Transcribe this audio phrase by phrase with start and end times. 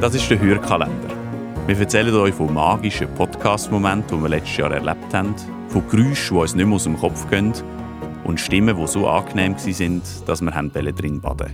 [0.00, 1.08] Das ist der Hörkalender.
[1.66, 5.34] Wir erzählen euch von magischen Podcast-Momenten, die wir letztes Jahr erlebt haben,
[5.66, 7.52] von Geräuschen, die uns nicht mehr aus dem Kopf gehen
[8.22, 11.52] und Stimmen, die so angenehm waren, dass wir drin baden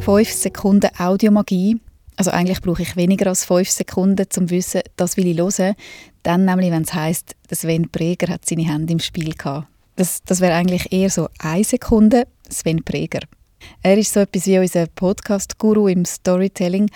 [0.00, 1.80] Fünf Sekunden Audiomagie.
[2.16, 5.76] Also eigentlich brauche ich weniger als fünf Sekunden, um zu wissen, das will ich hören.
[6.22, 9.68] Dann nämlich, wenn es heisst, Sven Preger hat seine Hände im Spiel gehabt.
[9.96, 13.20] Das, das wäre eigentlich eher so eine Sekunde, Sven Preger.
[13.82, 16.90] Er ist so etwas wie unser Podcast-Guru im Storytelling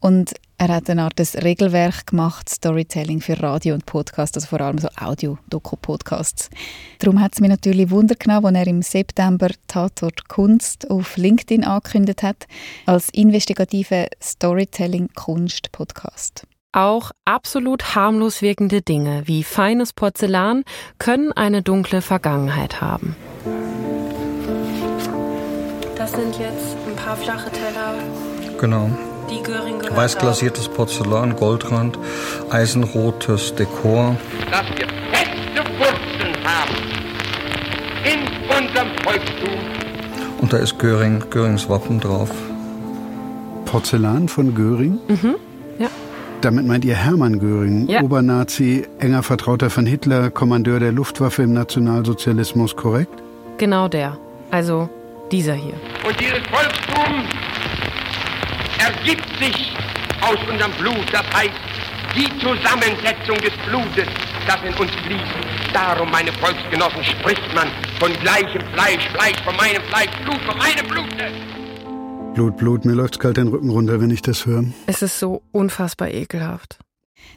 [0.00, 4.78] und er hat eine Art Regelwerk gemacht, Storytelling für Radio und Podcast, also vor allem
[4.78, 6.50] so Audio-Doku-Podcasts.
[6.98, 11.62] Darum hat es mich natürlich Wunder genommen, als er im September Tatort Kunst auf LinkedIn
[11.62, 12.48] angekündigt hat,
[12.86, 16.44] als investigative Storytelling-Kunst-Podcast.
[16.72, 20.64] Auch absolut harmlos wirkende Dinge wie feines Porzellan
[20.98, 23.14] können eine dunkle Vergangenheit haben.
[26.10, 27.94] Das sind jetzt ein paar flache Teller.
[28.58, 28.90] Genau.
[29.30, 31.98] Die Göring gehört Weiß glasiertes Porzellan, Goldrand,
[32.48, 34.16] eisenrotes Dekor.
[34.50, 36.74] dass wir feste Wurzeln haben
[38.04, 39.50] in unserem Volkstum.
[40.40, 42.30] Und da ist Göring, Görings Wappen drauf.
[43.66, 44.98] Porzellan von Göring?
[45.08, 45.34] Mhm.
[45.78, 45.88] Ja.
[46.40, 48.00] Damit meint ihr Hermann Göring, Ja.
[48.00, 53.22] Obernazi, enger Vertrauter von Hitler, Kommandeur der Luftwaffe im Nationalsozialismus, korrekt?
[53.58, 54.16] Genau der.
[54.50, 54.88] Also
[55.32, 55.74] dieser hier.
[56.06, 57.24] Und dieses Volkstum
[58.78, 59.72] ergibt sich
[60.20, 61.06] aus unserem Blut.
[61.12, 61.52] Das heißt,
[62.14, 64.08] die Zusammensetzung des Blutes,
[64.46, 65.74] das in uns fließt.
[65.74, 67.68] Darum, meine Volksgenossen, spricht man
[68.00, 71.30] von gleichem Fleisch, Fleisch von meinem Fleisch, Blut von meinem Blute.
[72.34, 74.64] Blut, Blut, mir läuft's kalt den Rücken runter, wenn ich das höre.
[74.86, 76.78] Es ist so unfassbar ekelhaft.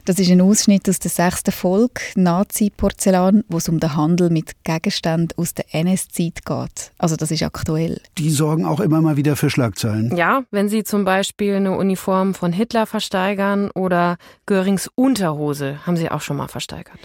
[0.04, 4.64] Das ist ein Ausschnitt aus der sechsten Folge Nazi-Porzellan, wo es um den Handel mit
[4.64, 6.90] Gegenständen aus der NS-Zeit geht.
[6.98, 8.00] Also das ist aktuell.
[8.18, 10.16] Die sorgen auch immer mal wieder für Schlagzeilen.
[10.16, 14.16] Ja, wenn sie zum Beispiel eine Uniform von Hitler versteigern oder
[14.46, 16.98] Görings Unterhose haben sie auch schon mal versteigert.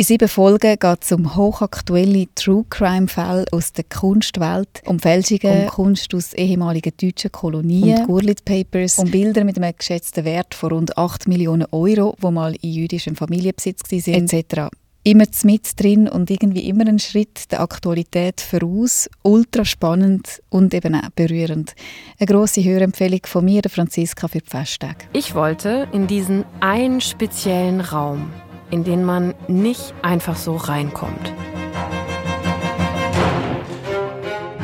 [0.00, 6.14] In sieben Folgen geht es um hochaktuelle True-Crime-Fälle aus der Kunstwelt, um Fälschungen, um Kunst
[6.14, 10.96] aus ehemaligen deutschen Kolonien, um Gurlitt Papers, um Bilder mit einem geschätzten Wert von rund
[10.96, 14.74] 8 Millionen Euro, die mal in jüdischem Familienbesitz waren, etc.
[15.04, 19.06] Immer mit drin und irgendwie immer einen Schritt der Aktualität voraus.
[19.22, 21.74] Ultra spannend und eben auch berührend.
[22.18, 25.04] Eine grosse Hörempfehlung von mir, der Franziska, für die Festtage.
[25.12, 28.30] Ich wollte in diesen einen speziellen Raum,
[28.70, 31.32] in den man nicht einfach so reinkommt.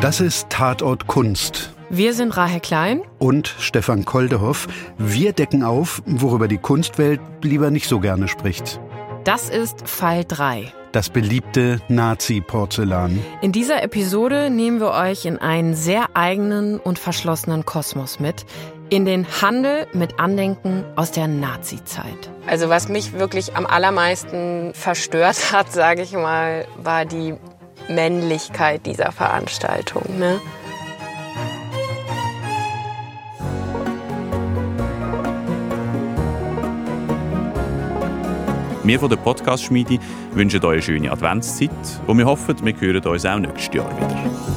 [0.00, 1.72] Das ist Tatort Kunst.
[1.88, 3.02] Wir sind Rahel Klein.
[3.18, 4.68] Und Stefan Koldehoff.
[4.98, 8.80] Wir decken auf, worüber die Kunstwelt lieber nicht so gerne spricht.
[9.24, 10.72] Das ist Fall 3.
[10.92, 13.18] Das beliebte Nazi-Porzellan.
[13.42, 18.46] In dieser Episode nehmen wir euch in einen sehr eigenen und verschlossenen Kosmos mit,
[18.88, 22.30] in den Handel mit Andenken aus der Nazi-Zeit.
[22.46, 27.34] Also was mich wirklich am allermeisten verstört hat, sage ich mal, war die
[27.88, 30.02] Männlichkeit dieser Veranstaltung.
[30.18, 30.40] Ne?
[38.84, 39.98] Wir von der Podcast-Schmiede
[40.32, 41.70] wünschen euch eine schöne Adventszeit
[42.06, 44.55] und wir hoffen, wir hören uns auch nächstes Jahr wieder.